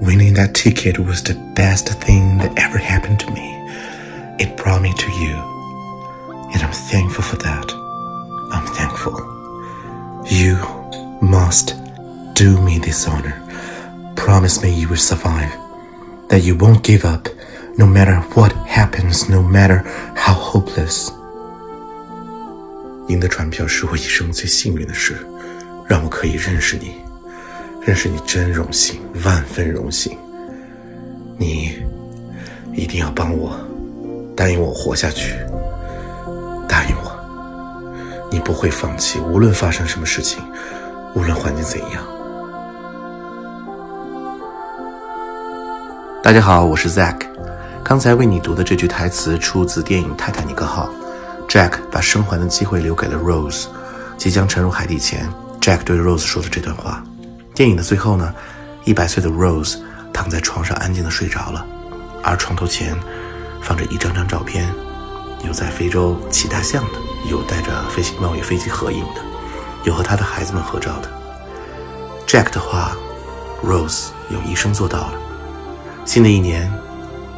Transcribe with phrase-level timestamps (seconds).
[0.00, 3.48] winning that ticket was the best thing that ever happened to me.
[4.38, 5.34] It brought me to you,
[6.52, 7.72] and I'm thankful for that.
[8.52, 9.16] I'm thankful.
[10.26, 10.56] You
[11.20, 11.74] must
[12.34, 13.40] do me this honor.
[14.16, 15.52] Promise me you will survive,
[16.28, 17.28] that you won't give up,
[17.76, 19.82] no matter what happens, no matter
[20.16, 21.10] how hopeless.
[23.08, 25.26] 赢得船票是我一生最幸运的事，
[25.86, 26.94] 让我可以认识你，
[27.87, 30.17] 认识你真荣幸，万分荣幸。
[31.37, 31.71] 你
[32.73, 33.57] 一定要帮我，
[34.35, 35.37] 答应我活下去，
[36.67, 40.43] 答应我，你不会放弃，无论发生什么事情，
[41.15, 42.05] 无论环境怎样。
[46.21, 47.21] 大家好，我是 Zack，
[47.85, 50.89] 刚才为你读的这句台词出自电影《泰坦尼克号》。
[51.47, 53.67] Jack 把生还的机会留给了 Rose。
[54.17, 55.29] 即将沉入海底前
[55.61, 57.01] ，Jack 对 Rose 说的这段话。
[57.57, 58.31] 电影的最后呢，
[58.85, 59.79] 一百岁的 Rose
[60.13, 61.65] 躺在床上安静的睡着了，
[62.23, 62.95] 而床头前
[63.63, 64.71] 放着一张张照片，
[65.43, 66.99] 有在非洲骑大象的，
[67.31, 69.21] 有带着飞行贸易飞机合影的，
[69.85, 71.09] 有和他的孩子们合照的。
[72.27, 72.95] Jack 的话
[73.63, 75.13] ，Rose 有一生做到了。
[76.05, 76.71] 新的一年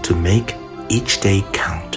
[0.03, 0.53] ，To make
[0.89, 1.88] each day count。